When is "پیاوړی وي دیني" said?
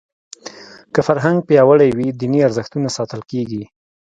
1.47-2.39